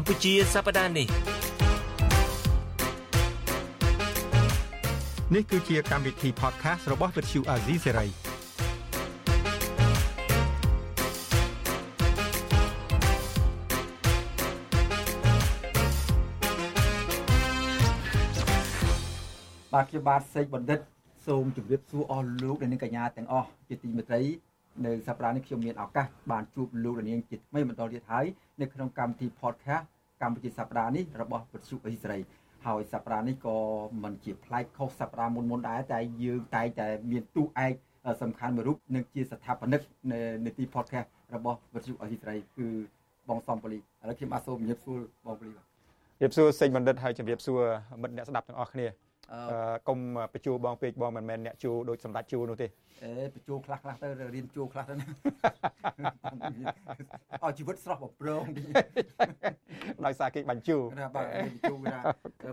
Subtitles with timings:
[0.00, 1.08] កម្ពុជាសប្តាហ៍នេះ
[5.34, 8.08] នេះគឺជាកម្មវិធី podcast របស់ Vuthu Azizi Serai
[19.72, 20.80] បាទខ្ញុំបាទសេកបណ្ឌិត
[21.26, 24.22] សូមជម្រាបសួរអស់លោកអ្នកនាងកញ្ញាទាំងអស់ជាទីមេត្រី
[24.86, 28.26] នៅសប្តាហ៍នេះខ្ញុំមានឱកាសបានជួបលោកអ្នកនាងជាថ្មីបន្តទៀតហើយ
[28.60, 29.84] នៅក្នុងកម្មវិធី podcast
[30.22, 32.18] កម្ពុជាសប្តាហ៍នេះរបស់វិទ្យុអេស្រី
[32.66, 33.56] ហើយសប្តាហ៍នេះក៏
[34.02, 37.74] មិនជាប្លែកខុសសប្តាហ៍មុនមុនដែរតែយើងតែតែមានទូឯក
[38.22, 39.80] សំខាន់មួយរូបនិងជាស្ថាបនិក
[40.12, 42.68] នៃនីតិ podcast របស់វិទ្យុអេស្រីគឺ
[43.28, 45.68] បងសំប៉ូលីឥឡូវខ្ញុំបាទសូមជម្រាបសួរបងប៉ូលីបាទជ
[46.18, 47.60] ម្រាបសួរសេចបណ្ឌិតហើយជម្រាបសួរ
[48.02, 48.86] មិត្តអ្នកស្ដាប់ទាំងអស់គ្នា
[49.88, 49.98] កុំ
[50.32, 52.66] បញ្ជួបងពេកបងមិនមែនអ្នកជួដូចសម្ដេចជួនោះទេ
[53.04, 55.06] អេបញ្ជួខ្លះខ្លះទៅរៀនជួខ្លះទៅណា
[57.42, 58.44] អស់ជីវិតស្រស់បំប្រង
[60.06, 61.98] ដោយសារគេបញ្ជួណាបាទបញ្ជួណា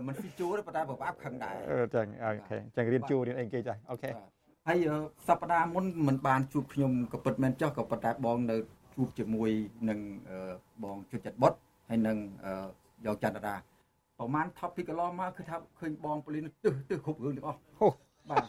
[0.06, 1.54] មិនស៊ីជួទេប៉ុន្តែប្របាប់ខឹងដែរ
[1.94, 4.10] ចឹងអូខេចឹងរៀនជួរៀនអីគេចាអូខេ
[4.68, 4.86] ហើយ
[5.28, 8.56] សប្តាហ៍មុនមិនបានជួបខ្ញុំក៏ពិតមែនចុះក៏ប៉ុន្តែបងនៅ
[8.94, 9.50] ជួបជាមួយ
[9.88, 9.98] នឹង
[10.84, 11.52] បងជុតចិត្តបុត
[11.88, 12.16] ហើយនឹង
[13.06, 13.54] យកចន្ទរា
[14.18, 17.60] ប្រហែល topic កន្លងមកគឺថាឃើញបងប៉ូលីនទឹះទឹះគ្រប់រឿងទាំងអស់
[18.30, 18.44] បាទ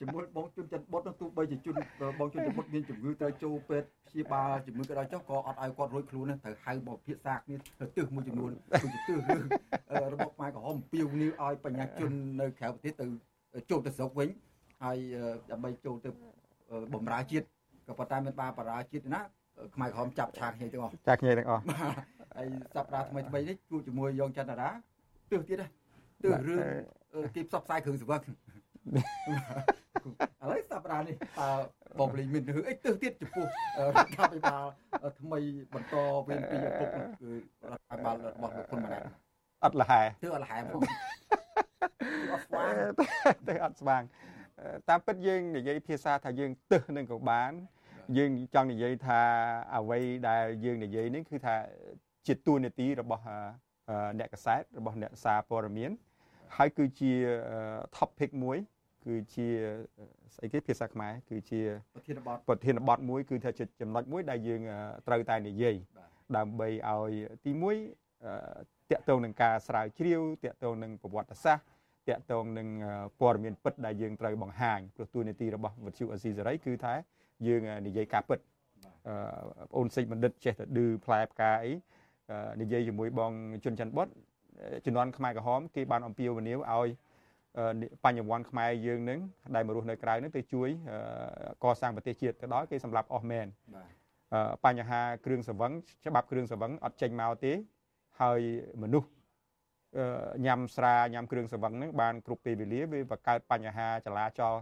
[0.00, 1.74] ជាមួយបងជុនចិនបុតនោះទោះបីជាជុន
[2.18, 9.42] បងជុនចិនបុតមានជំងឺត្រូវចូលពេទ្យព្យាបាលជំងឺក៏ដោយចុះក៏អត់ឲ្យគាត់រួចខ្លួនត្រូវហៅមកពិភាក្សាគ្នាទៅទឹះមួយចំនួនទៅទឹះរឿង
[10.12, 13.06] របបខ្មែរក្រហមពីវនីឲ្យបញ្ញាជននៅក្រៅប្រទេសទៅ
[13.70, 14.28] ចូលទៅស្រុកវិញ
[14.84, 14.98] ហើយ
[15.50, 16.10] ដើម្បីចូលទៅ
[16.94, 17.46] បំរើជាតិ
[17.88, 19.20] ក៏ប៉ុន្តែមានបាបរាជាតិណា
[19.74, 21.62] ខ្មែរក្រហមចាប់ឆាកគ្នាទាំងអស់ចាប់គ្នាទាំងអស់
[22.36, 24.70] ហើយសប្តាហ៍ថ្មីថ្មីនេះជួបជាមួយយ៉ងចន្ទរា
[25.32, 25.68] ទើសទៀតណា
[26.24, 26.54] ទើសរឿ
[27.24, 28.30] ងគេផ្សព្វផ្សាយគ្រឿងសង្វឹកឥ
[30.50, 31.48] ឡូវសប្តាហ៍នេះតើ
[32.00, 33.46] បងលីមានរឿងអីទើសទៀតចំពោះ
[33.96, 34.64] រដ្ឋាភិបាល
[35.20, 35.40] ថ្មី
[35.74, 35.94] បន្ត
[36.28, 37.30] វេនពីឪពុកគឺ
[37.70, 39.02] រដ្ឋាភិបាលរបស់លោកហ៊ុនម៉ាណែត
[39.64, 40.82] អត់លហែទើអត់លហែផង
[42.32, 42.72] អត់ស្វាង
[43.48, 44.02] ទៅអត់ស្វាង
[44.88, 47.52] តាមពិតយើងនិយាយភាសាថាយើងទើសនឹងក៏បាន
[48.18, 49.20] យើងចង់និយាយថា
[49.76, 49.98] អ្វី
[50.28, 51.54] ដែលយើងនិយាយនេះគឺថា
[52.26, 53.24] ជាទួនាទីរបស់
[54.18, 55.90] អ្នកកសែតរបស់អ្នកសារព័ត៌មាន
[56.56, 57.12] ហើយគឺជា
[57.96, 58.58] topic មួយ
[59.04, 59.48] គឺជា
[60.34, 61.60] ស្អីគេភាសាខ្មែរគឺជា
[61.96, 64.60] ប្រធានបទប្រធានបទមួយ គឺថាជាចំណុចមួយដែលយើង
[65.06, 65.74] ត្រូវតែនិយាយ
[66.36, 67.12] ដើម្បីឲ្យ
[67.44, 67.52] ទី
[68.20, 71.64] 1តកតងនឹងការស្រាវជ្រាវតកតងនឹងប្រវត្តិសាស្ត្រ
[72.08, 72.68] តកតងនឹង
[73.20, 76.94] ព័ត៌មានពិតដែលយើងត្រូវបង្ហាញព្រោះទូនីតិរបស់វិទ្យុអេស៊ីសេរីគឺថា
[77.46, 81.72] យើងនិយាយការពិតបងអូនសេចបណ្ឌិតចេះតែឌឺផ្លែផ្កាអី
[82.60, 83.32] និយាយជាមួយបង
[83.64, 84.08] ជុនច័ន្ទបុត
[84.86, 86.88] ជំនាន់ខ្មែរក្រហមគេបានអំពាវនាវឲ្យ
[88.04, 89.20] បញ្ញវន្តខ្មែរយើងនឹង
[89.54, 90.68] ដែលមករស់នៅក្រៅនឹងទៅជួយ
[91.64, 93.46] កសាងប្រទេសជាតិទៅដល់គេសម្លាប់អស់មែន
[94.64, 95.72] បញ្ហាគ្រឿងសង្វឹង
[96.06, 97.52] ច្បាប់គ្រឿងសង្វឹងអត់ចេញមកទេ
[98.20, 98.40] ហើយ
[98.82, 99.08] មនុស្ស
[100.46, 104.54] ញ៉ាំស្រាញ៉ាំគ្រឿងសង្វឹងហ្នឹងបានគ្រប់ពេលវេលាវាបង្កើតបញ្ហាចលាចល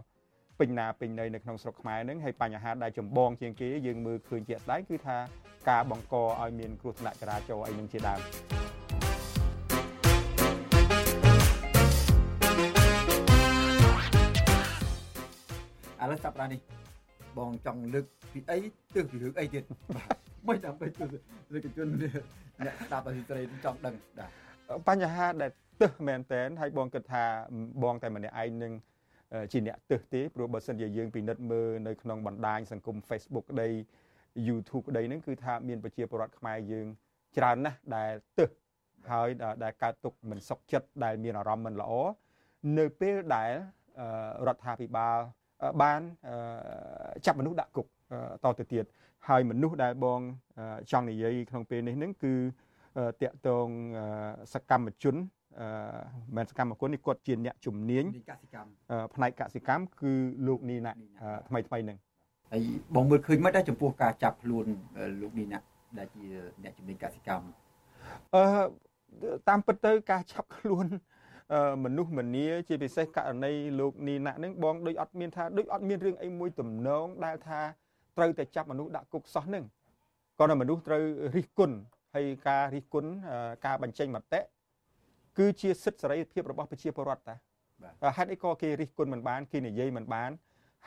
[0.61, 5.17] ពេញណាពេញណីនៅក្នុងស្រុកខ្មែរហ្នឹងហើយបញ្ហាដែលចម្បងជាងគេយើងមើលឃើញជាក់ស្ដែងគឺថា
[5.69, 8.19] ការបង្កឲ្យមានគ្រោះថ្នាក់ចរាចរណ៍អីនឹងជាដើម
[16.01, 16.59] ឥឡូវសប្តាហ៍នេះ
[17.37, 18.57] បងចង់លើកពីអី
[18.93, 19.63] ទើសពីរឿងអីទៀត
[19.95, 20.15] បាទ
[20.47, 21.09] មិនដើម្បីទើស
[21.53, 25.51] លើកជនអ្នកស្ដាប់អសិត្រីចង់ដឹងបាទបញ្ហាដែល
[25.81, 27.23] ទើសមែនតែនហើយបងគិតថា
[27.83, 28.73] បងតែម្នាក់ឯងនឹង
[29.51, 33.69] ជាអ្នកទើសទេព្រោះបើសិនជាយើងពិនិត្យមើលនៅក្នុងបណ្ដាញសង្គម Facebook ក្តី
[34.47, 36.87] YouTube ក្តីហ្នឹងគឺថាមានប្រជាពលរដ្ឋខ្មែរយើង
[37.37, 38.49] ច្រើនណាស់ដែលទើស
[39.11, 39.27] ហើយ
[39.63, 41.91] ដែលកើតទុកមិនសុខចិត្តដែលមានអារម្មណ៍មិនល្អ
[42.77, 43.51] នៅពេលដែល
[44.47, 45.17] រដ្ឋាភិបាល
[45.81, 46.01] បាន
[47.25, 47.87] ចាប់មនុស្សដាក់គុក
[48.43, 48.85] តទៅទៀត
[49.27, 50.19] ហើយមនុស្សដែលបង
[50.91, 52.33] ចង់និយាយក្នុងពេលនេះហ្នឹងគឺ
[53.21, 53.67] តាក់ទង
[54.53, 55.15] សកម្មជន
[55.59, 55.67] អឺ
[56.35, 58.69] មិនសកម្មគុណនេះគាត់ជាអ្នកជំនាញកសិកម្ម
[59.15, 60.11] ផ្នែកកសិកម្មគឺ
[60.47, 60.91] លោកនីណា
[61.49, 61.97] ថ្មីថ្មីនឹង
[62.51, 62.61] ហើយ
[62.95, 64.65] បងមើលឃើញមិនដែរចំពោះការចាប់ខ្លួន
[65.21, 65.59] លោកនីណា
[65.97, 66.25] ដែលជា
[66.63, 67.47] អ្នកជំនាញកសិកម្ម
[68.35, 68.43] អឺ
[69.49, 70.85] តាមពិតទៅការចាប់ខ្លួន
[71.85, 77.61] មនុស្សម្នាជាពិសេសករណីលោកនីណានឹងបងដូចអត់មានថាដូចអត់មានរឿងអីមួយទំនងដែលថា
[78.17, 79.65] ត្រូវតែចាប់មនុស្សដាក់គុកសោះនឹង
[80.39, 81.03] ក៏នៅមនុស្សត្រូវ
[81.35, 81.75] រិះគន់
[82.15, 83.09] ហើយការរិះគន់
[83.65, 84.39] ការបញ្ចេញមតិ
[85.37, 87.35] គឺជាសិទ្ធិសេរីភាពរបស់ប្រជាពលរដ្ឋតា
[88.17, 90.31] ហេតុអីក៏គេរិះគន់មិនបានគេនិយាយមិនបាន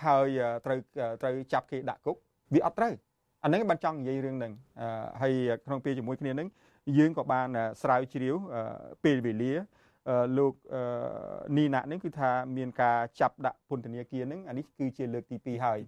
[0.05, 0.29] ហើយ
[0.65, 0.79] ត្រូវ
[1.23, 2.17] ត្រូវចាប់គេដាក់គុក
[2.55, 2.93] វាអត់ត្រូវ
[3.45, 4.53] អាហ្នឹងបានចង់និយាយរឿងហ្នឹង
[5.23, 5.35] ហើយ
[5.67, 6.49] ក្នុងពេលជាមួយគ្នាហ្នឹង
[6.99, 7.49] យើងក៏បាន
[7.83, 8.37] ស្រាវជ្រាវ
[9.05, 9.53] ពេលវេលា
[10.39, 10.55] លោក
[11.57, 15.79] នីណានេះគឺថាមានការចាប់ដាក់ពន្ធនាគារហ្នឹងអានេះគឺជាលើកទី2ហើយ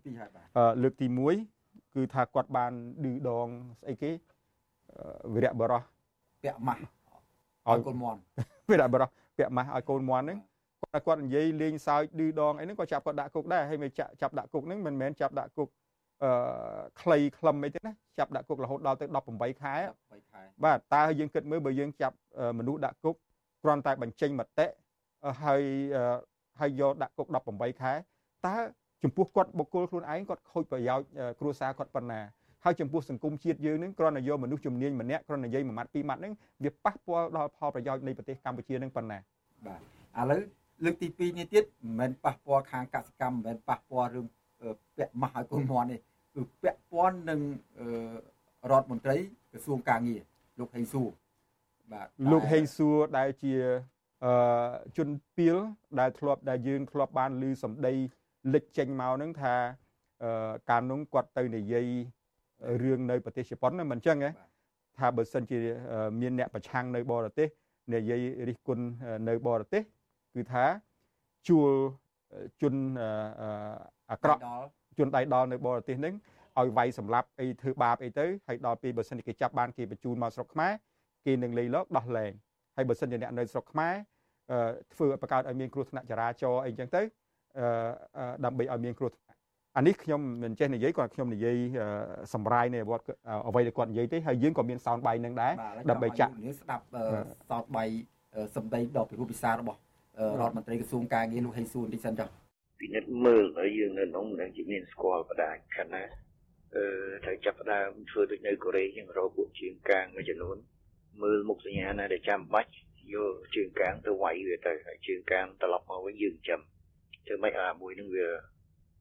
[0.82, 1.06] លើកទី
[1.52, 2.72] 1គឺថាគាត់បាន
[3.04, 3.48] ឌឺដង
[3.80, 4.10] ស្អីគេ
[5.34, 5.82] វិរៈបរោះ
[6.42, 6.82] ពាក់ម៉ាស់
[7.70, 8.18] ឲ្យកូនមន់
[8.68, 9.08] ពេលដាក់បរោះ
[9.38, 10.38] ពាក់ម៉ាស់ឲ្យកូនមន់ហ្នឹង
[10.82, 15.68] គាត់គាត់និយាយលេងសើចឌឺដងអីហ្នឹងក៏ចាប់គាត់ដាក់គុកដែរហើយមិនចាក់ចាប់ដាក់គុកហ្នឹងមិនមែនចាប់ដាក់គុក
[16.24, 16.30] អឺ
[17.00, 19.74] ខ្លីខ្លឹមអីទេណាចាប់ដាក់គុករហូតដល់ទៅ18ខែ
[20.04, 22.16] 18ខែបាទតើយើងគិតមើលបើយើងចាប់
[22.58, 23.14] មនុស្សដាក់គុក
[23.62, 24.66] គ្រាន់តែបញ្ចេញមតិ
[25.44, 25.62] ហើយ
[26.60, 27.92] ហើយយកដាក់គុក18ខែ
[28.46, 28.56] តើ
[29.02, 31.06] ចំពោះគាត់បុគ្គលខ្លួនឯងគាត់ខូចប្រយោជន៍
[31.40, 32.20] គ្រួសារគាត់ប៉ុណ្ណា
[32.64, 36.32] ហើយចំពោះសង្គមជាតិយើងនឹងគ្រាន់តែយកមនុស្សជំនាញម្នាក់គ្រាន់តែនិយាយមួយម៉ាត់ពីរម៉ាត់ហ្នឹង
[36.64, 39.18] វាប៉ះពាល់ដល់ផលប្រយោជន៍នៃប្រទេសកម្ពុជានឹងប៉ុណ្ណា
[39.66, 40.40] បាទឥឡូវ
[40.84, 44.26] លើកទី2នេះទៀតមិនមែនប៉ះពាល់ខាងកសិកម្មមិនមែនប៉ះពាល់រឿង
[44.96, 45.96] ពាក់ម៉ាស់ឲ្យកូនមន់ទេ
[46.34, 47.40] គឺពាក់ព័ន្ធនឹង
[48.70, 49.16] រដ្ឋមន្ត្រី
[49.52, 50.20] ក្រសួងកាងារ
[50.58, 51.08] លោកហេងសួរ
[51.92, 53.54] បាទលោកហេងសួរដែលជា
[54.24, 54.32] អឺ
[54.96, 55.56] ជនពីល
[56.00, 57.94] ដែលធ្លាប់ដែលយើងធ្លាប់បានឮសម្ដី
[58.54, 59.54] លេចចេញមកហ្នឹងថា
[60.22, 61.88] អឺកាលនោះគាត់ទៅនិយាយ
[62.82, 64.30] រឿងនៅប្រទេសជប៉ុនមិនអញ្ចឹងទេ
[64.98, 65.58] ថាបើសិនជា
[66.20, 67.48] មានអ្នកប្រឆាំងនៅបរទេស
[67.94, 68.84] និយាយរិះគន់
[69.28, 69.82] នៅបរទេស
[70.34, 70.64] គឺថា
[71.48, 71.70] ជួល
[72.62, 72.74] ជន
[74.10, 74.40] អាក្រក់
[74.98, 76.14] ជនដៃដល់នៅបរទេសហ្នឹង
[76.58, 80.72] ឲ្យវាយសម្លាប់អីធ្វើបាបអីទៅហើយដល់ពេលបើសិនជាគេចាប់បានគេបញ្ជូនមកស្រុកខ្មែរ
[81.26, 82.32] គេនឹងលេីលោកដោះលែង
[82.76, 83.94] ហើយបើសិនជាអ្នកនៅស្រុកខ្មែរ
[84.92, 87.02] ធ្វើឲ្យបង្កើតឲ្យមានគ្រោះថ្នាក់ចរាចរណ៍អីចឹងទៅ
[88.44, 89.25] ដើម្បីឲ្យមានគ្រោះថ្នាក់
[89.76, 91.56] អានេះខ្ញុំមិនចេះនិយាយគាត់ខ្ញុំនិយាយ
[92.34, 92.96] សម្រាយនៃអ្វី
[93.48, 95.52] អ្វីដែលគាត់និយាយទេហើយយើងក៏មាន sound bite នឹងដែរ
[95.90, 96.84] ដើម្បីចាក់ស្ដាប់
[97.48, 97.96] sound bite
[98.56, 99.78] សម្ដីដ៏ពិរោះពិសារបស់
[100.40, 102.28] រដ្ឋមន្ត្រីក្រសួងការងារលោកហេស៊ូនទីសិនចុះ
[102.80, 106.08] ពិនិត្យមើលហើយយើងនៅក្នុងនឹងជាមានស្គាល់បដាខណៈ
[106.76, 106.84] អឺ
[107.24, 110.56] ត្រូវចាប់ផ្ដើមធ្វើដូចនៅកូរ៉េចឹងរកពួកជាងកាងមួយចំនួន
[111.22, 112.70] មើលមុខសញ្ញាណាដែលចាំបាច់
[113.14, 116.60] យកជើងកាងទៅវាយវាទៅហើយជើងកាងត្រឡប់មកវិញយើងចាំ
[117.26, 118.26] ធ្វើម៉េចអាមួយនឹងវា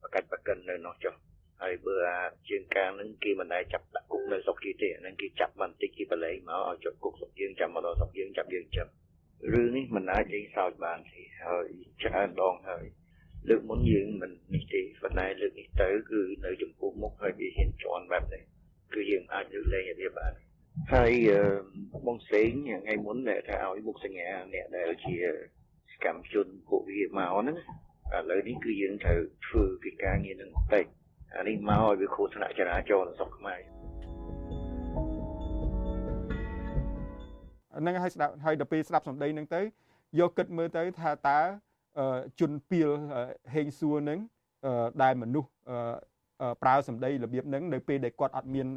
[0.06, 1.14] បកាច់បកិននៅនោះចុះ
[1.62, 8.88] ហើយបើអាជើងកាងនឹងគេមិនដែលចាប់ដាក់គុកនៅស្រុកគេទេអានឹងគេចាប់បន្តិចគេបលែងមកឲ្យជាប់គុកស្រុកយើងចាំមកដល់ស្រុកយើងចាប់យើងចាំ
[9.52, 11.68] រឿងនេះមិនអាចលេងសើចបានទេហើយ
[12.02, 12.84] ច្រើនដងហើយ
[13.48, 18.42] លើកមុនយើងមិននេះទេប៉ុន្តែលើកនេះទៅគឺនៅចំពោះមុខហើយវាហ៊ានជន់បែបនេះ
[18.94, 20.32] គឺយើងអាចលើកលែងវាបាន
[20.94, 21.12] ហើយ
[22.06, 25.14] បងសេងថ្ងៃមុនដែលថាឲ្យមុខសញ្ញាអ្នកដែលជា
[25.92, 27.58] សកម្មជនពួកវាមកហ្នឹង
[28.14, 30.84] ឥឡូវនេះគឺយើងត្រូវធ្វើកិច្ចការងារនឹងបន្តិច
[31.36, 33.60] អានេះមកឲ្យវាគ្រោះថ្នាក់ចរាចរណ៍នៅស្រុកខ្មែរ
[37.80, 39.60] ហ្នឹងហើយស្ដាប់ហើយដល់ពេលស្ដាប់សម្ដីហ្នឹងទៅ
[40.20, 41.40] យកគិតមើលទៅថាតើ
[42.40, 42.88] ជនពីល
[43.54, 44.18] ហេងសួរហ្នឹង
[45.02, 45.50] ដែលមនុស្ស
[46.62, 48.68] ប្រើសម្ដីរបៀបហ្នឹងនៅពេលដែលគាត់អត់មាន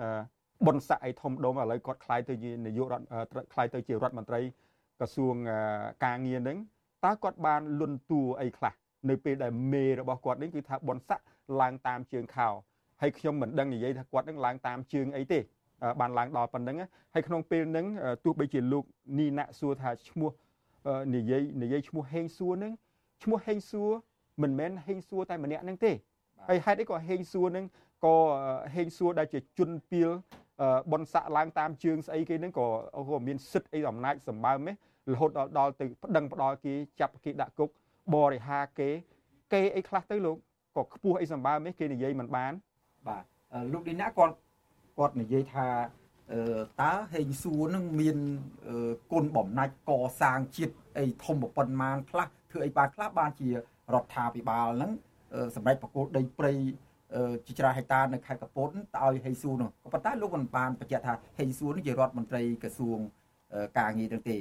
[0.65, 3.05] បុណ្យស័ក្តិអីធំដុំឥឡូវគាត់ខ្លាយទៅជានាយករដ្ឋ
[3.53, 4.41] ខ្លាយទៅជារដ្ឋមន្ត្រី
[4.99, 5.35] ក្រសួង
[6.05, 6.57] ការងារហ្នឹង
[7.05, 8.73] តើគាត់បានលុនតួអីខ្លះ
[9.09, 11.25] នៅពេលដែលមេរបស់គាត់នេះគឺថាបុណ្យស័ក្តិ
[11.61, 12.47] ឡើងតាមជើងខោ
[13.01, 15.39] ហើយខ្ញុំមិនដឹងនិយាយថាគាត់នឹងឡើងតាមជើងអីទេ
[15.99, 16.77] បានឡើងដល់ប៉ុណ្្នឹង
[17.13, 17.85] ហើយក្នុងពេលហ្នឹង
[18.25, 18.83] ទោះបីជាលោក
[19.19, 20.29] នីណាក់សួរថាឈ្មោះ
[21.15, 22.73] និយាយនិយាយឈ្មោះហេងសួរហ្នឹង
[23.23, 23.89] ឈ្មោះហេងសួរ
[24.41, 25.91] មិនមែនហេងសួរតែម្នាក់ហ្នឹងទេ
[26.49, 27.65] ហើយហេតុអីក៏ហេងសួរហ្នឹង
[28.05, 28.15] ក៏
[28.75, 30.09] ហេងសួរដែលជាជនពីល
[30.91, 32.67] បនស័កឡើងតាមជើងស្អីគេហ្នឹងក៏
[33.09, 34.67] ក៏មានសិទ្ធិអីអំណាចសម្បើម
[35.11, 37.69] រហូតដល់ដល់ទៅប្តឹងផ្ដាល់គេចាប់គេដាក់គុក
[38.15, 38.89] បរិហាគេ
[39.53, 40.37] គេអីខ្លះទៅលោក
[40.75, 42.53] ក៏ខ្ពស់អីសម្បើមគេនិយាយមិនបាន
[43.07, 43.23] បាទ
[43.73, 44.35] លោកឌីណាគាត់
[44.97, 45.67] គាត់និយាយថា
[46.81, 48.17] តើហេងសួរនឹងមាន
[49.11, 53.55] គុណបំណាច់កសាងជាតិអីធំប៉ុន្មានខ្លះធ្វើអីបានខ្លះបានជារ
[54.03, 54.91] ដ្ឋាភិបាលហ្នឹង
[55.55, 56.53] សម្រាប់ប្រគល់ដីព្រៃ
[57.45, 62.99] ជាច្រើនហិកតានៅខេត្តកពតទៅឲ្យហេងសួរនោះក៏ប៉ុន្តែលោកមិនបានបញ្ជាក់ថាហេងសួរនេះជារដ្ឋមន្ត្រីក្រសួង
[63.79, 64.37] ការងារនឹងទេ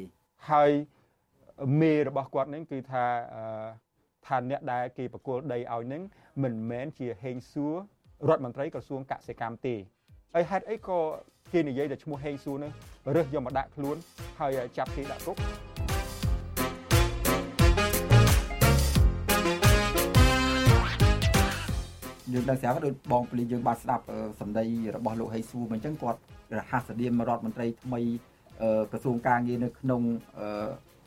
[0.50, 0.70] ហើយ
[1.80, 3.04] មេរបស់គាត់នឹងគឺថា
[4.26, 6.02] ថាអ្នកដែលគេប្រគល់ដីឲ្យនឹង
[6.42, 7.74] មិនមែនជាហេងសួរ
[8.28, 9.74] រដ្ឋមន្ត្រីក្រសួងកសិកម្មទេ
[10.34, 11.00] ហើយហេតុអីក៏
[11.52, 12.72] គេនិយាយតែឈ្មោះហេងសួរនឹង
[13.14, 13.96] រើសយកមកដាក់ខ្លួន
[14.40, 15.36] ហើយចាប់គេដាក់គុក
[22.32, 24.04] យើងដឹងស្រាប់ដូចបងពលីយើងបានស្ដាប់
[24.40, 24.64] សម្ដី
[24.96, 26.18] របស់លោកហេស៊ូមិនអញ្ចឹងគាត់
[26.58, 28.00] រហ័សនាមរដ្ឋមន្ត្រីថ្មី
[28.90, 30.02] ក្រសួងការងារនៅក្នុង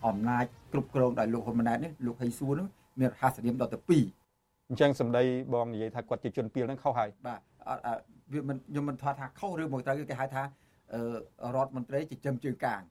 [0.06, 2.68] អំណាចគ្រប់គ្រងដោយលោកហ៊ុនម៉ាណែតនេះលោកហេស៊ូនឹង
[3.00, 8.02] មានរហ័សនាមដល់ទៅ2អញ្ចឹងសម្ដីបងនិយាយថាគាត់ជាជនពីលនឹងខុសហើយបាទអត់
[8.34, 10.44] វាមិនខ្ញុំមិនថាថាខុសឬមកត្រូវគេហៅថា
[11.56, 12.82] រដ្ឋមន្ត្រីចិញ្ចឹមជើងកាង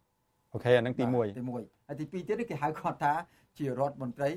[0.52, 3.12] អូខេអានឹងទី1ទី1ហើយទី2ទៀតគេហៅគាត់ថា
[3.58, 4.30] ជារដ្ឋមន្ត្រី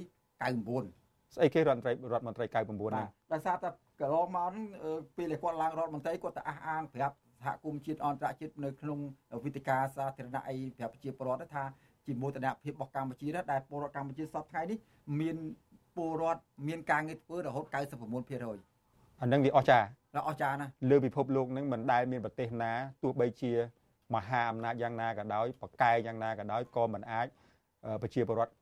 [0.63, 3.69] 99ស្អីគេរដ្ឋមន្ត្រីរដ្ឋមន្ត្រី99ហ្នឹងដោយសារតែ
[4.01, 4.65] កន្លងមកហ្នឹង
[5.17, 8.99] ពេលគាត់ឡើងរដ្ឋមន្ត្រីគាត់ទៅអះអាងប្រាប់សហគមន៍ជាតិអន្តរជាតិនៅក្នុង
[9.45, 11.63] វិទ្យការសាធារណៈអីប្រាប់ប្រជាពលរដ្ឋថា
[12.05, 14.77] ជាមោទនភាពរបស់កម្ពុជាដែលពលរដ្ឋកម្ពុជាសពថ្ងៃនេះ
[15.19, 15.35] មាន
[15.95, 19.87] ពលរដ្ឋមានការងារធ្វើរហូត99%អានឹងវាអស្ចារ្យ
[20.27, 22.71] អស្ចារ្យណាលើពិភពលោកនឹងមិនដែលមានប្រទេសណា
[23.03, 23.51] ទោះបីជា
[24.15, 27.27] មហាអំណាចយ៉ាងណាក៏ដោយប្រកែកយ៉ាងណាក៏ដោយក៏មិនអាច
[28.01, 28.53] ប្រជាពលរដ្ឋ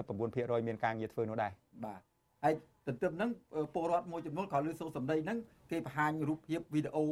[0.00, 1.52] 99%មានការងារធ្វើនោះដែរ
[1.84, 2.00] បាទ
[2.44, 2.54] ហើយ
[2.86, 3.30] ទន្ទឹមហ្នឹង
[3.74, 5.38] ពលរដ្ឋមួយចំនួនក៏លើសូសម្ដីហ្នឹង
[5.70, 7.06] គេបង្ហាញរូបភាពវីដេអូ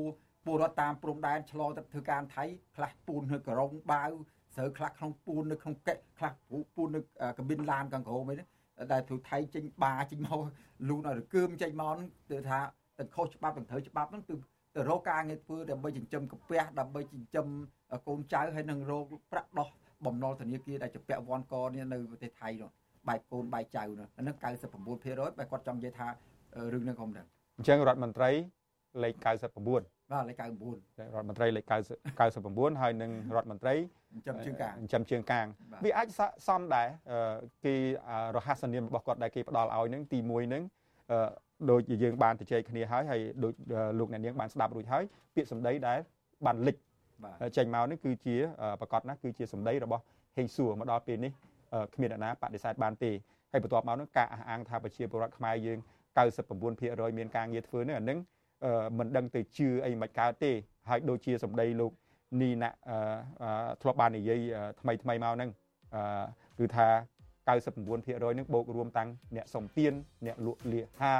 [0.46, 2.44] ពលរដ្ឋតាមព្រំដែនឆ្លងទៅធ្វើការថៃ
[2.76, 4.10] ខ្លះពូននៅក្រុងបាវ
[4.56, 6.32] ស្រូវខ្លះក្នុងពូននៅក្នុងកែខ្លះ
[6.74, 7.00] ពូននៅ
[7.38, 8.48] កាប៊ីនឡានខាងក្រោមអីហ្នឹង
[8.92, 10.38] ដែលធ្វើថៃចេញបាចេញមក
[10.88, 12.58] លូនឲ្យរកើមចេញមកហ្នឹងគឺថា
[12.98, 14.34] ទៅខុសច្បាប់ទៅត្រូវច្បាប់ហ្នឹងគឺ
[14.74, 17.46] ទៅរកការងារធ្វើដើម្បីចិញ្ចឹមកាពះដើម្បីចិញ្ចឹម
[18.06, 19.68] កូនចៅហើយនឹងរកប្រាក់ដោះ
[20.06, 22.70] បំណុលធនាគារដែលជាពាក់វ៉ាន់កនេះនៅប្រទេសថៃនោះ
[23.08, 24.36] បែកកូនបែកចៅនោះហ្នឹង
[24.82, 26.06] 99%បែគាត់ចង់និយាយថា
[26.72, 28.30] រឿងហ្នឹងខ្ញុំដឹងអញ្ចឹងរដ្ឋមន្ត្រី
[29.02, 33.74] លេខ99បាទលេខ99រដ្ឋមន្ត្រីលេខ99ហើយនឹងរដ្ឋមន្ត្រី
[34.14, 35.46] ចិញ្ចឹមជើងកាងចិញ្ចឹមជើងកាង
[35.84, 36.08] វាអាច
[36.48, 36.88] សមដែរ
[37.64, 37.74] គេ
[38.36, 40.62] រហស្សនាមរបស់គាត់ដែលគេផ្ដល់ឲ្យនឹងទី1នឹង
[41.70, 43.52] ដូចជាយើងបានទៅជែកគ្នាហើយហើយដូច
[43.98, 45.04] លោកអ្នកនាងបានស្ដាប់រួចហើយ
[45.34, 45.98] ពាក្យសម្ដីដែល
[46.46, 46.76] បានលិច
[47.56, 48.36] ចេញមកនេះគឺជា
[48.80, 50.02] ប្រកាសណាគឺជាសម្ដីរបស់
[50.36, 51.32] ហេងសួរមកដល់ពេលនេះ
[51.94, 53.10] គ្មានអ្នកណាបដិសេធបានទេ
[53.52, 55.78] ហើយបន្ទាប់មកនោះការអះអាងថាប្រជាពលរដ្ឋខ្មែរយើង
[56.48, 58.18] 99%មានការងារធ្វើនេះអានឹង
[58.98, 60.52] មិនដឹងទៅជឿអីមិនកើតទេ
[60.88, 61.92] ហើយដូចជាសម្ដីលោក
[62.40, 62.70] នីណា
[63.82, 64.40] ធ្លាប់បាននិយាយ
[64.80, 65.50] ថ្មីថ្មីមកហ្នឹង
[66.58, 66.88] គឺថា
[67.46, 69.92] 99%នឹងបូករួមតាំងអ្នកសំទៀន
[70.26, 71.14] អ្នកលក់លាហា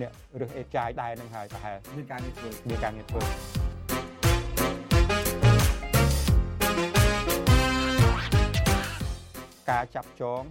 [0.00, 3.22] អ្នករើសអេតចាយដែរនឹងហើយប្រហែលមានការងារធ្វើមានការងារធ្វើ
[9.70, 10.42] ការចាប់ចង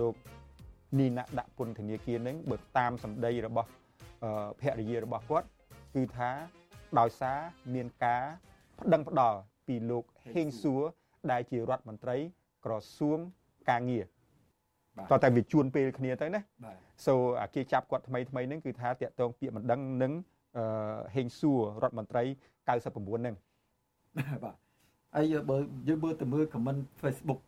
[0.00, 0.14] លោក
[0.98, 3.70] នីណាដាក់ពន្ធនាគារនឹងបើតាមសម្ដីរបស់
[4.60, 5.46] ភរិយារបស់គាត់
[5.94, 6.30] គឺថា
[6.98, 7.38] ដោយសារ
[7.74, 8.24] មានការ
[8.80, 10.04] ប្តឹងផ្ដាល់ពីលោក
[10.34, 10.82] ហេងសួរ
[11.32, 12.16] ដែលជារដ្ឋមន្ត្រី
[12.64, 13.18] ក្រសួង
[13.70, 14.04] ការងារ
[15.10, 16.40] តោះតែវាជួនពេលគ្នាទៅណា
[17.06, 20.12] សូអាគេចាប់គាត់ថ្មីថ្មីហ្នឹងគឺថាតាក់ទងពាក្យមិនដឹងនឹង
[21.14, 22.22] ហេងសួររដ្ឋមន្ត្រី
[22.66, 22.66] 99
[23.20, 23.34] ហ្នឹង
[24.44, 24.54] បាទ
[25.14, 25.56] ហើយបើ
[25.88, 27.40] យើងមើលទៅមើល comment Facebook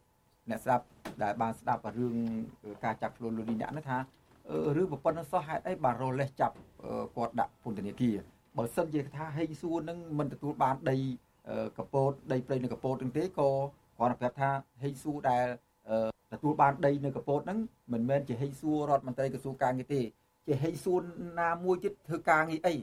[0.50, 0.84] អ្នកស្ដាប់
[1.22, 2.16] ដែលបានស្ដាប់រឿង
[2.84, 3.98] ការចាប់ខ្លួនលោកលីអ្នកនោះថា
[4.76, 6.54] រឿងប្រព័ន្ធសោះហេតុអីបានរលេះចាប់
[7.16, 8.16] គាត់ដាក់ពន្ធនាគារ
[8.56, 10.96] បើសិនជាថាហេងសួរនឹងមិនទទួលបានដី
[11.78, 13.50] កពតដីព្រៃនៅកពតទាំងទេក៏
[13.96, 14.50] គ្រាន់តែប្រាប់ថា
[14.82, 15.46] ហេងសួរដែល
[16.32, 17.58] ទទួលបានដីនៅកពតហ្នឹង
[17.92, 20.00] មិនមែនជាហេងសួររដ្ឋមន្ត្រីក្រសួងការងារទេ
[20.46, 21.00] ជាហេងសួរ
[21.40, 22.74] ណាមួយទៀតធ្វើការងារអី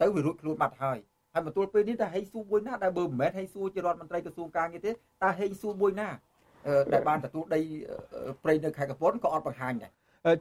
[0.00, 0.98] ទៅវារួចខ្លួនបាត់ហើយ
[1.32, 6.08] ហើយមកទល់ពេលនេះតើហេងសួរមួយណាដែលបើមិនមែនហេងសួរជារដ្ឋមន្ត្រីក្រសួងការងារទេតើហេងសួរមួយណា
[6.92, 7.60] ដែលបានទទួលដី
[8.42, 9.92] ព្រៃនៅខេត្តកពតក៏អត់បង្ហាញដែរ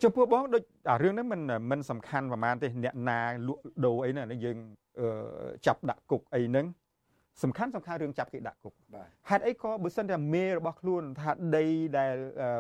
[0.04, 4.58] ចំពោះបងដូចអារឿងហ្នឹងមិនមិនសំខាន់ប្រហែលទេអ្នកណាលក់ដូរអីហ្នឹងយើង
[5.66, 6.66] ចាប់ដាក់គុកអីហ្នឹង
[7.44, 8.74] សំខាន់សំខាន់រឿងចាប់គេដាក់គុក
[9.30, 11.66] ហេតុអីក៏បើសិនតែមេរបស់ខ្លួនថាដី
[11.98, 12.16] ដែល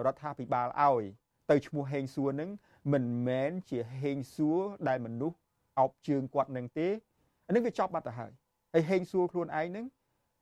[0.05, 1.03] រដ្ឋាភិបាលឲ្យ
[1.49, 2.49] ទៅឈ្មោះហេងសួរហ្នឹង
[2.93, 5.37] មិនមែនជាហេងសួរដែលមនុស្ស
[5.79, 6.87] អោបជើងគាត់នឹងទេ
[7.47, 8.31] អានេះវាចប់បាត់ទៅហើយ
[8.73, 9.85] ហើយហេងសួរខ្លួនឯងហ្នឹង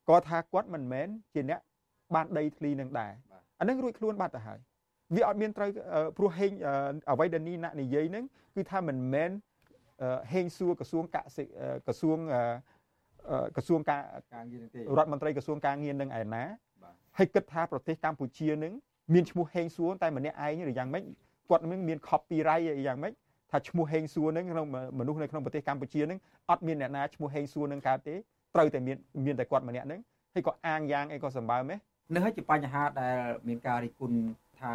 [0.10, 1.60] ក៏ថាគាត់មិនមែនជាអ្នក
[2.16, 3.14] បានដីធ្លីនឹងដែរ
[3.60, 4.60] អានឹងរួចខ្លួនបាត់ទៅហើយ
[5.16, 5.70] វាអត់មានត្រូវ
[6.18, 6.52] ព្រោះហេង
[7.12, 8.24] អ្វីដែលនីណានិយាយហ្នឹង
[8.56, 9.32] គឺថាមិនមែន
[10.34, 11.44] ហេងសួរក្រសួងកសិ
[11.88, 12.18] ក្រសួង
[13.56, 14.02] ក្រសួងការ
[14.34, 16.44] ការងារទេរដ្ឋមន្ត្រីក្រសួងការងារនឹងឯណា
[17.18, 18.74] ហើយគិតថាប្រទេសកម្ពុជានឹង
[19.14, 21.04] មានឈ្មោះហេងសួរតែម្នាក់ឯងឬយ៉ាងម៉េច
[21.50, 23.14] គាត់នឹងមាន copyright យ៉ាងម៉េច
[23.52, 24.66] ថាឈ្មោះហេងសួរនឹងក្នុង
[25.00, 28.16] មនុស្សនៅក្នុងប្រទេសកម្ពុជានឹងអត់មានអ្នកណាឈ្មោះហេងសួរនឹងកើតទេ
[28.56, 30.00] ត្រូវតែមានមានតែគាត់ម្នាក់នឹង
[30.34, 31.80] ហើយក៏អាងយ៉ាងអីក៏សម្បើមដែរ
[32.14, 34.18] នេះហើយជាបញ្ហាដែលមានការរិះគន់
[34.60, 34.72] ថា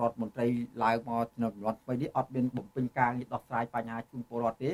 [0.00, 0.46] រដ្ឋមន្ត្រី
[0.84, 4.70] ឡើងមកក្នុងចំនួនថ្មីនេះអត់មានបំពេញការងារដោះស្រាយបញ្ហាជូនពលរដ្ឋទេ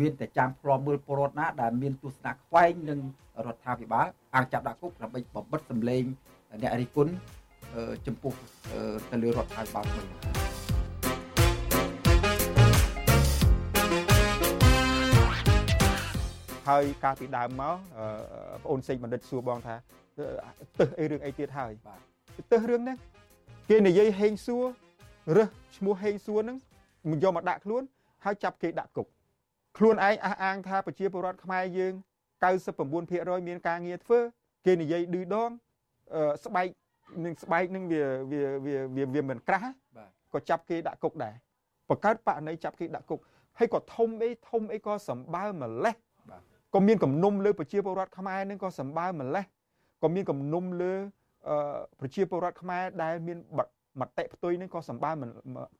[0.00, 3.00] មានតែចាំផ្លំមើលពលរដ្ឋណាដែលមានទស្សនៈខ្វែងនឹង
[3.46, 6.02] រដ្ឋាភិបាលអាចចាប់ដាក់គុកដើម្បីបំបិតសម្លេង
[6.62, 7.12] អ្នករិះគន់
[8.06, 8.32] ចំពោះ
[9.10, 10.02] ទៅលើរដ្ឋាភិបាលថ្មី
[16.68, 17.76] ហើយកាលពីដើមមក
[18.62, 19.74] បងអូនសេងបណ្ឌិតសួរបងថា
[20.78, 22.00] ទឹះអីរឿងអីទៀតហើយបាទ
[22.50, 22.98] ទឹះរឿងហ្នឹង
[23.70, 24.64] គេនិយាយហេងសួរ
[25.36, 26.56] រើសឈ្មោះហេងសួរហ្នឹង
[27.10, 27.82] មកយកមកដាក់ខ្លួន
[28.24, 29.06] ហើយចាប់គេដាក់គុក
[29.76, 31.92] ខ្លួនឯងអះអាងថាប្រជាពលរដ្ឋខ្មែរយើង
[32.70, 34.18] 99%មានការងារធ្វើ
[34.66, 35.50] គេនិយាយឌឺដង
[36.44, 36.66] ស្បែក
[37.24, 39.74] នឹងស្បែកនឹងវាវាវាវាមិនក្រាស់
[40.32, 41.34] ក៏ចាប់គេដាក់គុកដែរ
[41.88, 43.20] បង្កើតបកណីចាប់គេដាក់គុក
[43.58, 45.94] ហើយក៏ធំអីធំអីក៏សម្បើម្លេះ
[46.74, 49.44] ក៏មានគំនុំលើប្រជាពលរដ្ឋខ្មែរនឹងក៏សម្បើម្លេះ
[50.02, 50.94] ក៏មានគំនុំលើ
[52.00, 53.38] ប្រជាពលរដ្ឋខ្មែរដែលមាន
[54.00, 55.10] មតិផ្ទុយនឹងក៏សម្បើ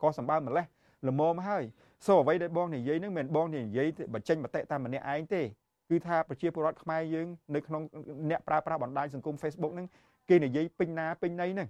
[0.03, 0.67] ក៏សម្បើម្លេះ
[1.09, 1.65] ល្មមហើយ
[2.07, 5.43] សូអ្វីដែលបងនិយាយហ្នឹងមិនបងនិយាយបញ្ចេញមតិតាមម្នាក់ឯងទេ
[5.91, 7.83] គឺថាប្រជាពលរដ្ឋខ្មែរយើងនៅក្នុង
[8.31, 9.87] អ្នកប្រើប្រាស់បណ្ដាញសង្គម Facebook ហ្នឹង
[10.31, 11.69] គេនិយាយពេញណាពេញណីហ្នឹង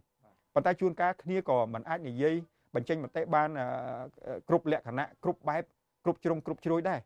[0.54, 2.34] ប៉ុន្តែជួនកាលគ្នាក៏មិនអាចនិយាយ
[2.74, 3.48] បញ្ចេញមតិបាន
[4.48, 5.62] គ្រប់លក្ខណៈគ្រប់បែប
[6.04, 7.00] គ្រប់ជ្រុងគ្រប់ជ្រោយដែរ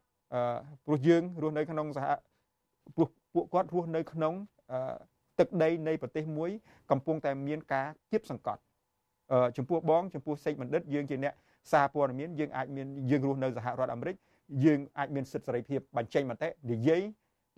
[0.87, 2.07] ព្រោះយើងរស់នៅក្នុងសហ
[2.97, 4.35] ព្រោះពួកគាត់រស់នៅក្នុង
[5.39, 6.51] ទឹកដីនៃប្រទេសមួយ
[6.91, 8.61] កំពុងតែមានការគៀបសង្កត់
[9.57, 11.35] ចំពោះបងចំពោះសេចបណ្ឌិតយើងជាអ្នក
[11.73, 14.17] សារព័ត៌មានយើងអាចមានយើងរស់នៅសហរដ្ឋអាមេរិក
[14.65, 17.03] យើងអាចមានសិទ្ធិសេរីភាពបញ្ចេញមតិនិយាយ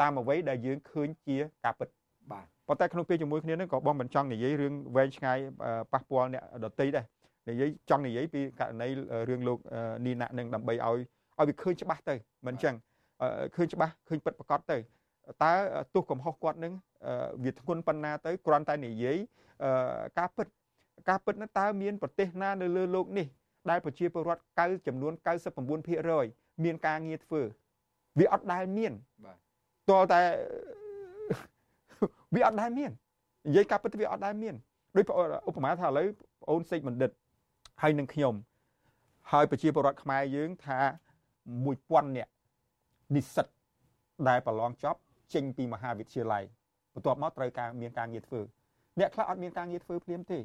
[0.01, 1.89] តាមអ្វីដែលយើងឃើញជាការពិត
[2.31, 5.39] បាទប៉ុន្តែក្នុងពេលជាមួយគ្នានឹងក៏បងមិនចង់និយាយរឿងវែងឆ្ងាយ
[5.93, 7.05] ប៉ះពាល់អ្នកដតីដែរ
[7.49, 8.89] និយាយចង់និយាយពីករណី
[9.29, 9.59] រឿងលោក
[10.07, 10.99] នីណានឹងដើម្បីឲ្យ
[11.39, 12.15] ឲ្យវាឃើញច្បាស់ទៅ
[12.47, 12.75] មិនអញ្ចឹង
[13.57, 14.77] ឃើញច្បាស់ឃើញពិតប្រកបទៅ
[15.44, 15.54] តើ
[15.94, 16.74] ទោះកំហុសគាត់នឹង
[17.44, 19.18] វាធ្ងន់ប៉ុណ្ណាទៅគ្រាន់តែនិយាយ
[20.20, 20.48] ការពិត
[21.10, 23.28] ការពិតនោះតើមានប្រទេសណានៅលើโลกនេះ
[23.70, 25.14] ដែលប្រជាពលរដ្ឋកៅចំនួន
[25.88, 27.42] 99%មានការងារធ្វើ
[28.20, 28.94] វាអត់ដែលមាន
[29.26, 29.38] បាទ
[29.90, 30.22] តើតែ
[32.36, 32.92] វាអត់ដែលមាន
[33.48, 34.56] និយាយការពិតវាអត់ដែលមាន
[34.96, 35.06] ដូច
[35.50, 36.08] ឧបមាថាឥឡូវ
[36.40, 37.12] បងអូនសេចបណ្ឌិត
[37.82, 38.34] ហើយនឹងខ្ញុំ
[39.32, 40.80] ហើយប្រជាពលរដ្ឋខ្មែរយើងថា
[41.48, 42.32] 1000នាក់
[43.16, 43.48] និស្សិត
[44.28, 45.00] ដែលប្រឡងចប់
[45.35, 46.45] ចេញពីមហាវិទ្យាល័យ
[46.95, 48.41] បន្ទាប់មកត្រូវការមានការងារធ្វើ
[48.99, 50.39] អ្នកខ្លះអត់មានការងារធ្វើភ្លាមទេ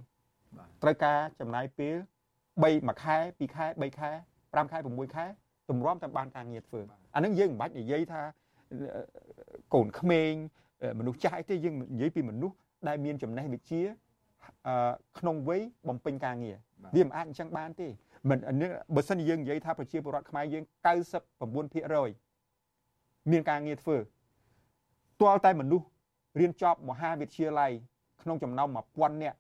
[0.83, 1.95] ត្រូវការចំណាយពេល
[2.37, 4.09] 3មួយខែ2ខែ3ខែ
[4.65, 5.25] 5ខែ6ខែ
[5.69, 6.79] ទម្រាំតែបានការងារធ្វើ
[7.15, 8.21] អានឹងយើងមិនបាច់និយាយថា
[9.73, 10.33] កូនក្មេង
[10.99, 12.55] មនុស្សចាស់អីទេយើងនិយាយពីមនុស្ស
[12.87, 13.81] ដែលមានចំណេះវិជ្ជា
[15.19, 16.55] ក្នុងវ័យបំពេញការងារ
[16.95, 17.87] វាមិនអាចអញ្ចឹងបានទេ
[18.29, 18.37] មិន
[18.95, 20.63] បើសិនយើងនិយាយថាប្រជាពលរដ្ឋខ្មែរយើង
[21.37, 23.97] 99%មានការងារធ្វើ
[25.21, 25.85] ទាល់តែមនុស្ស
[26.39, 27.71] រៀនចប់មហាវិទ្យាល័យ
[28.21, 29.37] ក្នុងចំណោម1000នាក់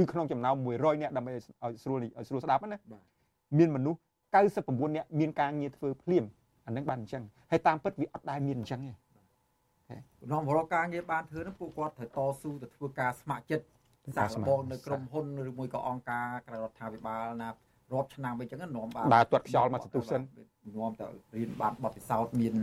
[0.00, 1.42] ឬក្នុងចំណោម100នាក់ដើម្បីឲ្យ
[1.82, 2.78] ស្រួលឲ្យស្រួលស្ដាប់ណា
[3.58, 4.00] មានមនុស្ស
[4.44, 6.24] 99នាក់មានការងារធ្វើភ្លាម
[6.66, 8.92] អានឹងបានអញ្ចឹងហើយតាមពិតវាអត់ដែលមានអញ្ចឹងទេ
[10.24, 13.66] ក្នុងរកការងារបានធ្វើនោះពួកគាត់ត្រូវតស៊ូទៅធ្វើការស្ម័គ្រចិត្ត
[14.16, 17.48] សាកល្បងនៅក្រុមហ៊ុនឬមួយក៏អង្គការក្រៅរដ្ឋាភិបាលណា
[17.94, 20.20] រាប់ឆ្នាំអីចឹងនាំបានដើរទាត់ខ្យល់មកសន្ទុះសិន
[20.76, 22.54] នាំទៅរៀនបានបទពិសោធន៍មាន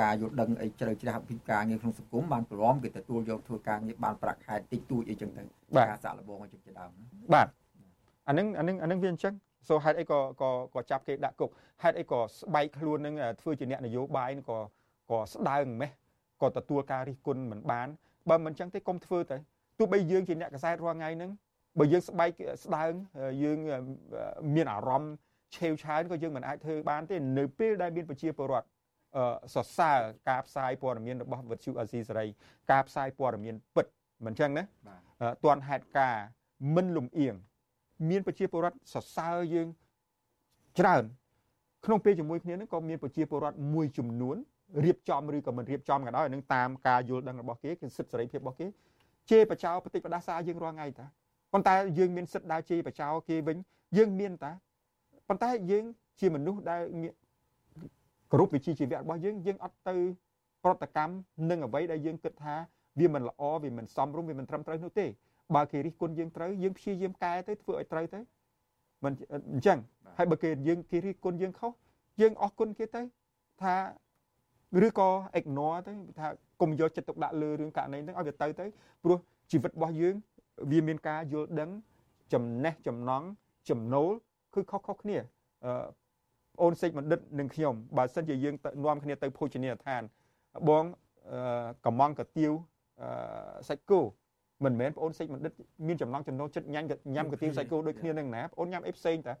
[0.00, 5.42] ការយល់ដឹងអីជ្រៅជ្រះពីការងារក្នុងសង្គមបានព្រមគេទទួលយកធ្វើការងារបានប្រាក់ខែតិចតួចអីចឹងទៅ
[5.90, 6.90] ការសាក់លបងអញ្ចឹងជាដើម
[7.34, 7.48] បាទ
[8.28, 9.34] អានឹងអានឹងអានឹងវាអញ្ចឹង
[9.68, 11.50] សូហេតុអីក៏ក៏ក៏ចាប់គេដាក់គុក
[11.82, 14.58] ហេតុអីក៏ស្បែកខ្លួននឹងធ្វើជាអ្នកនយោបាយក៏
[15.10, 15.90] ក៏ស្ដើងម៉េះ
[16.42, 17.88] ក៏ទទួលការរិះគន់មិនបាន
[18.30, 19.36] បើមិនអញ្ចឹងទេកុំធ្វើទៅ
[19.78, 21.30] ទោះបីយើងជាអ្នកកសែតរាល់ថ្ងៃហ្នឹង
[21.78, 22.30] បើយើងស្បែក
[22.64, 22.92] ស្ដើង
[23.42, 23.58] យើង
[24.54, 25.14] មានអារម្មណ៍
[25.56, 28.68] ឆេវឆាវក៏យើងមិនអាចធ្វើបានទេនៅពេលដែលមានប្រជាពលរដ្ឋ
[29.54, 32.26] សរសើរការផ្សាយព័ត៌មានរបស់វិទ្យុអាស៊ីសេរី
[32.70, 33.86] ការផ្សាយព័ត៌មានពិត
[34.24, 34.64] មិនចឹងណា
[35.44, 36.16] ទាន់ហេតុការ
[36.74, 37.34] មិនលំអៀង
[38.10, 39.68] មានប្រជាពលរដ្ឋសរសើរយើង
[40.78, 41.04] ច្រើន
[41.84, 44.36] ក្នុងពេលជាមួយគ្នានឹងក៏មានប្រជាពលរដ្ឋមួយចំនួន
[44.84, 48.66] រៀបចំឬក៏មិនរៀបចំក៏ដោយនឹងតាមការយល់ដឹងរបស់គេគឺសិទ្ធិសេរីភាពរបស់គេ
[49.30, 51.06] ជេរបចោបតិបដាសាយើងរាល់ថ្ងៃតា
[51.54, 53.56] ប៉ុន្តែយើងមានសិទ្ធិដើរជេរបចោគេវិញ
[53.96, 54.52] យើងមានតា
[55.28, 55.84] ប៉ុន្តែយើង
[56.20, 56.82] ជាមនុស្សដែល
[58.32, 59.96] គ្រប់វិជ្ជាជីវៈរបស់យើងយើងអត់ទៅ
[60.64, 61.14] ប្រតិកម្ម
[61.50, 62.54] នឹងអ្វីដែលយើងគិតថា
[63.00, 65.06] វាមិនល្អវាមិនសមរម្យវាមិនត្រឹមត្រូវនោះទេ
[65.54, 68.20] បើគេរិះគន់យើងត្រូវយើងព្យាយាមកែទៅធ្វើឲ្យត្រូវទៅ
[69.04, 69.12] មិន
[69.52, 69.78] អញ្ចឹង
[70.16, 71.72] ហើយបើគេយើងគេរិះគន់យើងខុស
[72.20, 73.02] យើងអរគុណគេទៅ
[73.62, 73.74] ថា
[74.86, 76.26] ឬក៏ ignore ទៅថា
[76.60, 78.66] កុំយកចិត្តទុកដាក់លើរឿងករណីហ្នឹងឲ្យវាទៅទៅ
[79.02, 79.18] ព្រោះ
[79.50, 80.14] ជីវិតរបស់យើង
[80.71, 81.69] វាមានការយល់ដឹង
[82.33, 83.25] ចំណេះចំណង់
[83.69, 84.11] ចំណូល
[84.53, 85.17] គឺខុសៗគ្នា
[85.65, 85.73] អឺ
[86.61, 90.01] អូនសេចបណ្ឌិតនិងខ្ញុំបើសិនជាយើងនាំគ្នាទៅភោជនីយដ្ឋាន
[90.69, 90.83] បង
[91.85, 92.51] កំងកាទៀវ
[93.69, 94.01] សាច់គោ
[94.65, 95.53] មិនមែនបងអូនសេចបណ្ឌិត
[95.87, 99.33] មានចំណង់ចំណូលចិត្តញ៉ាំញ៉ាំកាទៀវសាច់គោដូចគ្នានឹងណាបងអូនញ៉ាំអីផ្សេងតា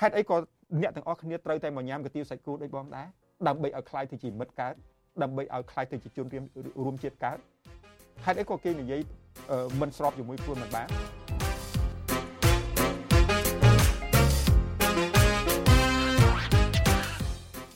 [0.00, 0.36] ហេតុអីក៏
[0.80, 3.06] អ្នកទាំងអស់គ្នាត្រូវតែមកញ៉ាំកាទៀវសាច់គោដូចបងដែរ
[3.48, 4.74] ដើម្បីឲ្យคล้ายទៅជាមិត្តកើត
[5.22, 6.26] ដើម្បីឲ្យคล้ายទៅជាជន
[6.84, 7.38] រួមជាតិកើត
[8.24, 9.00] ហេតុអីក៏គេនិយាយ
[9.81, 10.87] មិនស្របជាមួយខ្លួនមិនបាន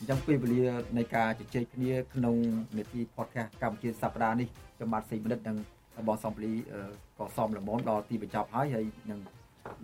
[0.09, 0.65] ចឹងពេលវេលា
[0.97, 2.35] នៃការជជែកគ្នាក្នុង
[2.77, 5.57] នេតិ podcast កម្ពុជាសប្តាហ៍នេះខ្ញុំបាទសេមិនិតនិង
[6.07, 6.53] បងសំពលី
[7.17, 9.19] ក៏សមលមនដល់ទីបញ្ចប់ហើយហើយនឹង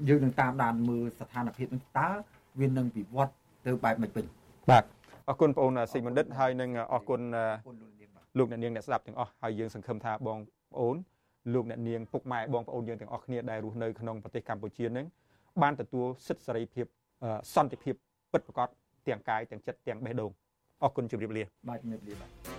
[0.08, 2.10] យើងនឹងតាមដានមើលស្ថានភាពនឹងតើ
[2.60, 3.34] វានឹងវិវត្ត
[3.66, 4.26] ទៅបែបម៉េចវិញ
[4.72, 4.84] បាទ
[5.30, 7.22] អរគុណបងអូនសេមិនិតហើយនឹងអរគុណ
[8.38, 10.38] លោកអ្នកនាងអ្នកស្ដាប់ទាំងអស់ហើយយើងសង្ឃឹមថាបង
[10.74, 10.96] ប្អូន
[11.54, 15.06] លោកអ្នកនាងពុកម៉ែបងប្អូនយើងទាំងអស់គ្នាដែលរស់នៅក្នុងប្រទេសកម្ពុជានឹង
[15.62, 16.86] បានទទួលសិទ្ធិសេរីភាព
[17.56, 17.96] សន្តិភាព
[18.32, 18.70] ពិតប្រាកដ
[19.08, 20.32] ទាំងកាយទាំងចិត្តទាំងបេះដូង
[20.84, 22.55] អរគុណជម្រាបលាបាទជម្រាបលាបាទ